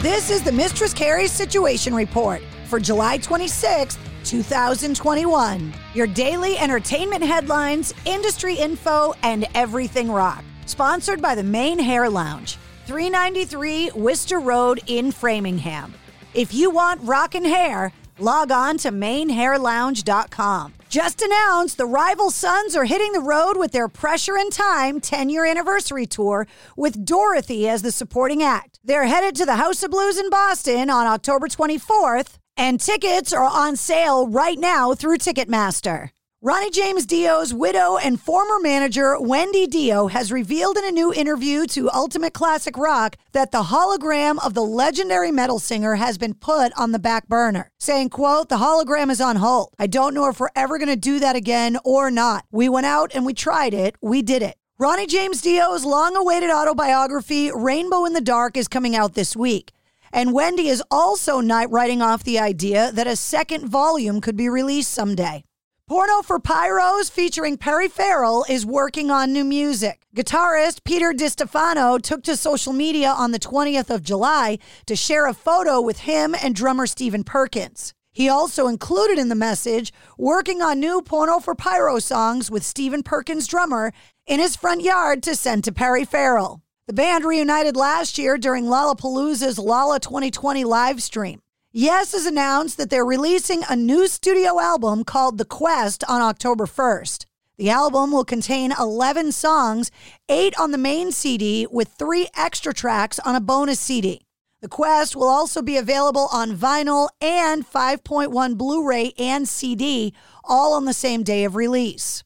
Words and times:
This 0.00 0.30
is 0.30 0.42
the 0.42 0.50
Mistress 0.50 0.94
Carrie's 0.94 1.30
Situation 1.30 1.94
Report 1.94 2.40
for 2.64 2.80
July 2.80 3.18
26, 3.18 3.98
2021. 4.24 5.74
Your 5.92 6.06
daily 6.06 6.56
entertainment 6.56 7.22
headlines, 7.22 7.92
industry 8.06 8.54
info, 8.54 9.12
and 9.22 9.46
everything 9.54 10.10
rock. 10.10 10.42
Sponsored 10.64 11.20
by 11.20 11.34
the 11.34 11.42
Maine 11.42 11.78
Hair 11.78 12.08
Lounge, 12.08 12.56
393 12.86 13.90
Worcester 13.90 14.40
Road 14.40 14.80
in 14.86 15.12
Framingham. 15.12 15.92
If 16.32 16.54
you 16.54 16.70
want 16.70 17.02
rockin' 17.02 17.44
hair, 17.44 17.92
log 18.20 18.52
on 18.52 18.78
to 18.78 18.90
mainhairlounge.com. 18.90 20.74
Just 20.88 21.22
announced 21.22 21.76
the 21.76 21.86
Rival 21.86 22.30
Sons 22.30 22.74
are 22.74 22.84
hitting 22.84 23.12
the 23.12 23.20
road 23.20 23.56
with 23.56 23.72
their 23.72 23.88
Pressure 23.88 24.36
and 24.36 24.52
Time 24.52 25.00
10 25.00 25.30
year 25.30 25.44
anniversary 25.44 26.06
tour 26.06 26.46
with 26.76 27.04
Dorothy 27.04 27.68
as 27.68 27.82
the 27.82 27.92
supporting 27.92 28.42
act. 28.42 28.80
They're 28.82 29.06
headed 29.06 29.36
to 29.36 29.46
the 29.46 29.56
House 29.56 29.82
of 29.82 29.90
Blues 29.90 30.18
in 30.18 30.30
Boston 30.30 30.90
on 30.90 31.06
October 31.06 31.46
24th, 31.48 32.38
and 32.56 32.80
tickets 32.80 33.32
are 33.32 33.44
on 33.44 33.76
sale 33.76 34.26
right 34.26 34.58
now 34.58 34.94
through 34.94 35.18
Ticketmaster. 35.18 36.10
Ronnie 36.42 36.70
James 36.70 37.04
Dio's 37.04 37.52
widow 37.52 37.98
and 37.98 38.18
former 38.18 38.58
manager 38.60 39.20
Wendy 39.20 39.66
Dio 39.66 40.06
has 40.06 40.32
revealed 40.32 40.78
in 40.78 40.86
a 40.86 40.90
new 40.90 41.12
interview 41.12 41.66
to 41.66 41.90
Ultimate 41.90 42.32
Classic 42.32 42.78
Rock 42.78 43.16
that 43.32 43.50
the 43.50 43.64
hologram 43.64 44.42
of 44.42 44.54
the 44.54 44.62
legendary 44.62 45.30
metal 45.30 45.58
singer 45.58 45.96
has 45.96 46.16
been 46.16 46.32
put 46.32 46.72
on 46.78 46.92
the 46.92 46.98
back 46.98 47.28
burner, 47.28 47.70
saying, 47.78 48.08
quote, 48.08 48.48
the 48.48 48.56
hologram 48.56 49.10
is 49.10 49.20
on 49.20 49.36
hold. 49.36 49.74
I 49.78 49.86
don't 49.86 50.14
know 50.14 50.30
if 50.30 50.40
we're 50.40 50.48
ever 50.56 50.78
going 50.78 50.88
to 50.88 50.96
do 50.96 51.18
that 51.18 51.36
again 51.36 51.76
or 51.84 52.10
not. 52.10 52.46
We 52.50 52.70
went 52.70 52.86
out 52.86 53.12
and 53.14 53.26
we 53.26 53.34
tried 53.34 53.74
it. 53.74 53.96
We 54.00 54.22
did 54.22 54.42
it. 54.42 54.56
Ronnie 54.78 55.06
James 55.06 55.42
Dio's 55.42 55.84
long 55.84 56.16
awaited 56.16 56.50
autobiography, 56.50 57.52
Rainbow 57.54 58.06
in 58.06 58.14
the 58.14 58.20
Dark, 58.22 58.56
is 58.56 58.66
coming 58.66 58.96
out 58.96 59.12
this 59.12 59.36
week. 59.36 59.72
And 60.10 60.32
Wendy 60.32 60.68
is 60.68 60.82
also 60.90 61.40
not 61.40 61.70
writing 61.70 62.00
off 62.00 62.24
the 62.24 62.38
idea 62.38 62.92
that 62.92 63.06
a 63.06 63.14
second 63.14 63.68
volume 63.68 64.22
could 64.22 64.38
be 64.38 64.48
released 64.48 64.90
someday. 64.90 65.44
Porno 65.90 66.22
for 66.22 66.38
Pyros 66.38 67.10
featuring 67.10 67.56
Perry 67.56 67.88
Farrell 67.88 68.44
is 68.48 68.64
working 68.64 69.10
on 69.10 69.32
new 69.32 69.42
music. 69.42 70.06
Guitarist 70.14 70.84
Peter 70.84 71.12
DiStefano 71.12 72.00
took 72.00 72.22
to 72.22 72.36
social 72.36 72.72
media 72.72 73.08
on 73.10 73.32
the 73.32 73.40
20th 73.40 73.90
of 73.92 74.04
July 74.04 74.60
to 74.86 74.94
share 74.94 75.26
a 75.26 75.34
photo 75.34 75.80
with 75.80 75.98
him 75.98 76.36
and 76.40 76.54
drummer 76.54 76.86
Stephen 76.86 77.24
Perkins. 77.24 77.92
He 78.12 78.28
also 78.28 78.68
included 78.68 79.18
in 79.18 79.30
the 79.30 79.34
message 79.34 79.92
working 80.16 80.62
on 80.62 80.78
new 80.78 81.02
Porno 81.02 81.40
for 81.40 81.56
Pyro 81.56 81.98
songs 81.98 82.52
with 82.52 82.62
Stephen 82.64 83.02
Perkins 83.02 83.48
drummer 83.48 83.92
in 84.28 84.38
his 84.38 84.54
front 84.54 84.82
yard 84.82 85.24
to 85.24 85.34
send 85.34 85.64
to 85.64 85.72
Perry 85.72 86.04
Farrell. 86.04 86.62
The 86.86 86.92
band 86.92 87.24
reunited 87.24 87.74
last 87.74 88.16
year 88.16 88.38
during 88.38 88.66
Lollapalooza's 88.66 89.58
Lolla 89.58 89.98
2020 89.98 90.62
live 90.62 91.02
stream. 91.02 91.40
Yes 91.72 92.10
has 92.14 92.26
announced 92.26 92.78
that 92.78 92.90
they're 92.90 93.04
releasing 93.04 93.62
a 93.62 93.76
new 93.76 94.08
studio 94.08 94.58
album 94.58 95.04
called 95.04 95.38
The 95.38 95.44
Quest 95.44 96.02
on 96.08 96.20
October 96.20 96.66
1st. 96.66 97.26
The 97.58 97.70
album 97.70 98.10
will 98.10 98.24
contain 98.24 98.72
11 98.76 99.30
songs, 99.30 99.92
eight 100.28 100.58
on 100.58 100.72
the 100.72 100.78
main 100.78 101.12
CD, 101.12 101.68
with 101.70 101.86
three 101.90 102.26
extra 102.36 102.74
tracks 102.74 103.20
on 103.20 103.36
a 103.36 103.40
bonus 103.40 103.78
CD. 103.78 104.22
The 104.60 104.68
Quest 104.68 105.14
will 105.14 105.28
also 105.28 105.62
be 105.62 105.76
available 105.76 106.28
on 106.32 106.56
vinyl 106.56 107.08
and 107.20 107.64
5.1 107.64 108.58
Blu 108.58 108.84
ray 108.84 109.12
and 109.16 109.48
CD, 109.48 110.12
all 110.42 110.72
on 110.72 110.86
the 110.86 110.92
same 110.92 111.22
day 111.22 111.44
of 111.44 111.54
release. 111.54 112.24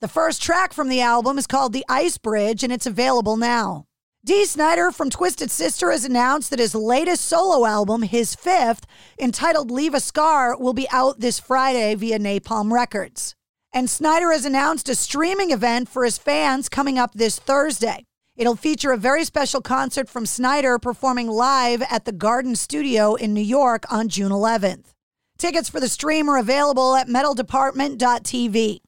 The 0.00 0.08
first 0.08 0.40
track 0.40 0.72
from 0.72 0.88
the 0.88 1.02
album 1.02 1.36
is 1.36 1.46
called 1.46 1.74
The 1.74 1.84
Ice 1.90 2.16
Bridge, 2.16 2.64
and 2.64 2.72
it's 2.72 2.86
available 2.86 3.36
now. 3.36 3.84
Dee 4.24 4.44
Snider 4.44 4.92
from 4.92 5.10
Twisted 5.10 5.50
Sister 5.50 5.90
has 5.90 6.04
announced 6.04 6.50
that 6.50 6.60
his 6.60 6.76
latest 6.76 7.24
solo 7.24 7.66
album, 7.66 8.02
his 8.02 8.36
fifth, 8.36 8.86
entitled 9.18 9.68
Leave 9.68 9.94
a 9.94 10.00
Scar, 10.00 10.56
will 10.56 10.74
be 10.74 10.88
out 10.90 11.18
this 11.18 11.40
Friday 11.40 11.96
via 11.96 12.20
Napalm 12.20 12.70
Records. 12.70 13.34
And 13.74 13.90
Snider 13.90 14.30
has 14.30 14.44
announced 14.44 14.88
a 14.88 14.94
streaming 14.94 15.50
event 15.50 15.88
for 15.88 16.04
his 16.04 16.18
fans 16.18 16.68
coming 16.68 17.00
up 17.00 17.14
this 17.14 17.40
Thursday. 17.40 18.04
It'll 18.36 18.54
feature 18.54 18.92
a 18.92 18.96
very 18.96 19.24
special 19.24 19.60
concert 19.60 20.08
from 20.08 20.24
Snider 20.24 20.78
performing 20.78 21.26
live 21.26 21.82
at 21.90 22.04
the 22.04 22.12
Garden 22.12 22.54
Studio 22.54 23.16
in 23.16 23.34
New 23.34 23.40
York 23.40 23.90
on 23.90 24.08
June 24.08 24.30
11th. 24.30 24.92
Tickets 25.36 25.68
for 25.68 25.80
the 25.80 25.88
stream 25.88 26.28
are 26.28 26.38
available 26.38 26.94
at 26.94 27.08
metaldepartment.tv. 27.08 28.78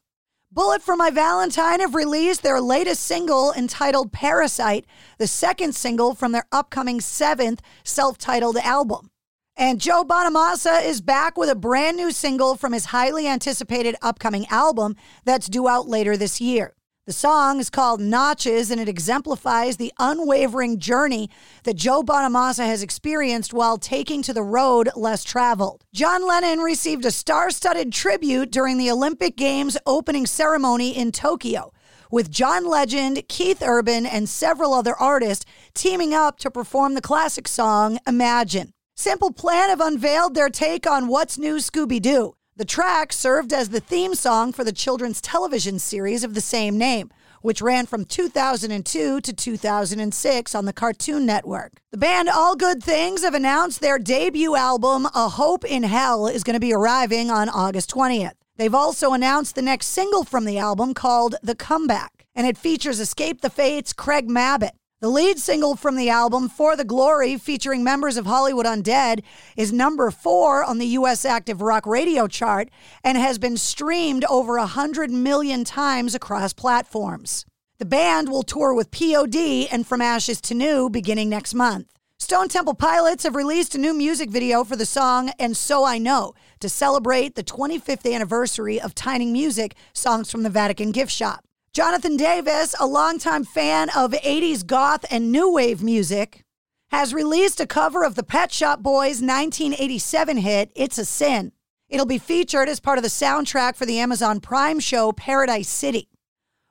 Bullet 0.54 0.82
for 0.82 0.94
My 0.94 1.10
Valentine 1.10 1.80
have 1.80 1.96
released 1.96 2.44
their 2.44 2.60
latest 2.60 3.02
single 3.02 3.52
entitled 3.54 4.12
Parasite, 4.12 4.86
the 5.18 5.26
second 5.26 5.74
single 5.74 6.14
from 6.14 6.30
their 6.30 6.44
upcoming 6.52 7.00
seventh 7.00 7.60
self 7.82 8.18
titled 8.18 8.56
album. 8.58 9.10
And 9.56 9.80
Joe 9.80 10.04
Bonamassa 10.04 10.84
is 10.84 11.00
back 11.00 11.36
with 11.36 11.50
a 11.50 11.56
brand 11.56 11.96
new 11.96 12.12
single 12.12 12.54
from 12.54 12.72
his 12.72 12.84
highly 12.84 13.26
anticipated 13.26 13.96
upcoming 14.00 14.46
album 14.46 14.94
that's 15.24 15.48
due 15.48 15.66
out 15.66 15.88
later 15.88 16.16
this 16.16 16.40
year. 16.40 16.76
The 17.06 17.12
song 17.12 17.60
is 17.60 17.68
called 17.68 18.00
Notches 18.00 18.70
and 18.70 18.80
it 18.80 18.88
exemplifies 18.88 19.76
the 19.76 19.92
unwavering 19.98 20.78
journey 20.78 21.28
that 21.64 21.76
Joe 21.76 22.02
Bonamassa 22.02 22.64
has 22.64 22.82
experienced 22.82 23.52
while 23.52 23.76
taking 23.76 24.22
to 24.22 24.32
the 24.32 24.42
road 24.42 24.88
less 24.96 25.22
traveled. 25.22 25.84
John 25.92 26.26
Lennon 26.26 26.60
received 26.60 27.04
a 27.04 27.10
star 27.10 27.50
studded 27.50 27.92
tribute 27.92 28.50
during 28.50 28.78
the 28.78 28.90
Olympic 28.90 29.36
Games 29.36 29.76
opening 29.84 30.24
ceremony 30.24 30.96
in 30.96 31.12
Tokyo, 31.12 31.74
with 32.10 32.30
John 32.30 32.64
Legend, 32.64 33.28
Keith 33.28 33.62
Urban, 33.62 34.06
and 34.06 34.26
several 34.26 34.72
other 34.72 34.96
artists 34.96 35.44
teaming 35.74 36.14
up 36.14 36.38
to 36.38 36.50
perform 36.50 36.94
the 36.94 37.02
classic 37.02 37.46
song 37.46 37.98
Imagine. 38.06 38.72
Simple 38.96 39.30
Plan 39.30 39.68
have 39.68 39.82
unveiled 39.82 40.34
their 40.34 40.48
take 40.48 40.86
on 40.86 41.08
What's 41.08 41.36
New 41.36 41.56
Scooby 41.56 42.00
Doo. 42.00 42.34
The 42.56 42.64
track 42.64 43.12
served 43.12 43.52
as 43.52 43.70
the 43.70 43.80
theme 43.80 44.14
song 44.14 44.52
for 44.52 44.62
the 44.62 44.70
children's 44.70 45.20
television 45.20 45.80
series 45.80 46.22
of 46.22 46.34
the 46.34 46.40
same 46.40 46.78
name, 46.78 47.10
which 47.42 47.60
ran 47.60 47.84
from 47.84 48.04
2002 48.04 49.20
to 49.20 49.32
2006 49.32 50.54
on 50.54 50.64
the 50.64 50.72
Cartoon 50.72 51.26
Network. 51.26 51.72
The 51.90 51.98
band 51.98 52.28
All 52.28 52.54
Good 52.54 52.80
Things 52.80 53.24
have 53.24 53.34
announced 53.34 53.80
their 53.80 53.98
debut 53.98 54.54
album, 54.54 55.08
A 55.16 55.30
Hope 55.30 55.64
in 55.64 55.82
Hell, 55.82 56.28
is 56.28 56.44
going 56.44 56.54
to 56.54 56.60
be 56.60 56.72
arriving 56.72 57.28
on 57.28 57.48
August 57.48 57.90
20th. 57.90 58.34
They've 58.56 58.72
also 58.72 59.14
announced 59.14 59.56
the 59.56 59.62
next 59.62 59.88
single 59.88 60.22
from 60.22 60.44
the 60.44 60.58
album 60.58 60.94
called 60.94 61.34
The 61.42 61.56
Comeback, 61.56 62.24
and 62.36 62.46
it 62.46 62.56
features 62.56 63.00
Escape 63.00 63.40
the 63.40 63.50
Fates' 63.50 63.92
Craig 63.92 64.28
Mabbitt. 64.28 64.76
The 65.04 65.10
lead 65.10 65.38
single 65.38 65.76
from 65.76 65.96
the 65.96 66.08
album, 66.08 66.48
For 66.48 66.76
the 66.76 66.82
Glory, 66.82 67.36
featuring 67.36 67.84
members 67.84 68.16
of 68.16 68.24
Hollywood 68.24 68.64
Undead, 68.64 69.22
is 69.54 69.70
number 69.70 70.10
four 70.10 70.64
on 70.64 70.78
the 70.78 70.86
U.S. 70.86 71.26
Active 71.26 71.60
Rock 71.60 71.84
Radio 71.84 72.26
chart 72.26 72.70
and 73.04 73.18
has 73.18 73.38
been 73.38 73.58
streamed 73.58 74.24
over 74.30 74.56
100 74.56 75.10
million 75.10 75.62
times 75.62 76.14
across 76.14 76.54
platforms. 76.54 77.44
The 77.76 77.84
band 77.84 78.30
will 78.30 78.42
tour 78.42 78.72
with 78.72 78.90
POD 78.90 79.68
and 79.70 79.86
From 79.86 80.00
Ashes 80.00 80.40
to 80.40 80.54
New 80.54 80.88
beginning 80.88 81.28
next 81.28 81.52
month. 81.52 81.92
Stone 82.18 82.48
Temple 82.48 82.72
Pilots 82.72 83.24
have 83.24 83.36
released 83.36 83.74
a 83.74 83.78
new 83.78 83.92
music 83.92 84.30
video 84.30 84.64
for 84.64 84.74
the 84.74 84.86
song 84.86 85.32
And 85.38 85.54
So 85.54 85.84
I 85.84 85.98
Know 85.98 86.32
to 86.60 86.70
celebrate 86.70 87.34
the 87.34 87.44
25th 87.44 88.10
anniversary 88.10 88.80
of 88.80 88.94
Tiny 88.94 89.26
Music, 89.26 89.74
songs 89.92 90.30
from 90.30 90.44
the 90.44 90.48
Vatican 90.48 90.92
gift 90.92 91.12
shop. 91.12 91.44
Jonathan 91.74 92.16
Davis, 92.16 92.72
a 92.78 92.86
longtime 92.86 93.42
fan 93.42 93.90
of 93.96 94.12
80s 94.12 94.64
goth 94.64 95.04
and 95.10 95.32
new 95.32 95.52
wave 95.52 95.82
music, 95.82 96.44
has 96.92 97.12
released 97.12 97.58
a 97.58 97.66
cover 97.66 98.04
of 98.04 98.14
the 98.14 98.22
Pet 98.22 98.52
Shop 98.52 98.80
Boys' 98.80 99.20
1987 99.20 100.36
hit, 100.36 100.70
It's 100.76 100.98
a 100.98 101.04
Sin. 101.04 101.50
It'll 101.88 102.06
be 102.06 102.16
featured 102.16 102.68
as 102.68 102.78
part 102.78 102.98
of 102.98 103.02
the 103.02 103.08
soundtrack 103.08 103.74
for 103.74 103.86
the 103.86 103.98
Amazon 103.98 104.38
Prime 104.38 104.78
show 104.78 105.10
Paradise 105.10 105.68
City. 105.68 106.08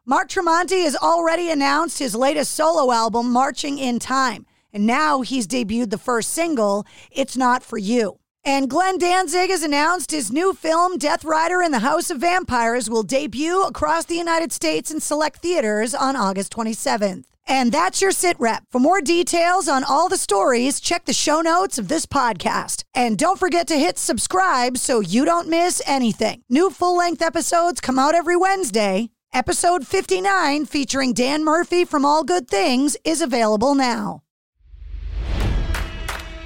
Mark 0.06 0.30
Tremonti 0.30 0.86
has 0.86 0.96
already 0.96 1.52
announced 1.52 2.00
his 2.00 2.16
latest 2.16 2.54
solo 2.54 2.94
album, 2.94 3.30
Marching 3.30 3.78
in 3.80 4.00
Time, 4.00 4.46
and 4.72 4.88
now 4.88 5.20
he's 5.20 5.48
debuted 5.48 5.90
the 5.90 5.98
first 5.98 6.30
single, 6.30 6.88
It's 7.12 7.36
Not 7.36 7.62
For 7.62 7.78
You. 7.78 8.20
And 8.46 8.70
Glenn 8.70 8.98
Danzig 8.98 9.50
has 9.52 9.64
announced 9.64 10.12
his 10.12 10.32
new 10.32 10.54
film, 10.54 10.98
Death 10.98 11.24
Rider 11.24 11.62
in 11.62 11.72
the 11.72 11.80
House 11.80 12.10
of 12.10 12.20
Vampires, 12.20 12.90
will 12.90 13.04
debut 13.04 13.64
across 13.64 14.04
the 14.04 14.18
United 14.18 14.52
States 14.52 14.92
in 14.92 15.00
select 15.00 15.42
theaters 15.42 15.96
on 15.96 16.18
August 16.18 16.54
27th. 16.54 17.24
And 17.48 17.72
that's 17.72 18.02
your 18.02 18.12
sit 18.12 18.38
rep. 18.40 18.64
For 18.70 18.80
more 18.80 19.00
details 19.00 19.70
on 19.70 19.86
all 19.86 20.10
the 20.10 20.18
stories, 20.18 20.82
check 20.82 21.06
the 21.06 21.14
show 21.14 21.40
notes 21.40 21.78
of 21.78 21.88
this 21.88 22.06
podcast. 22.06 22.84
And 22.94 23.18
don't 23.18 23.40
forget 23.40 23.66
to 23.68 23.80
hit 23.80 23.98
subscribe 23.98 24.78
so 24.78 25.00
you 25.00 25.24
don't 25.24 25.50
miss 25.50 25.82
anything. 25.86 26.42
New 26.50 26.70
full 26.70 26.98
length 26.98 27.22
episodes 27.22 27.80
come 27.80 28.00
out 28.00 28.16
every 28.16 28.36
Wednesday. 28.36 29.10
Episode 29.34 29.88
59, 29.88 30.66
featuring 30.66 31.14
Dan 31.14 31.44
Murphy 31.44 31.86
from 31.86 32.06
All 32.06 32.24
Good 32.24 32.48
Things, 32.48 32.98
is 33.04 33.22
available 33.22 33.74
now. 33.74 34.23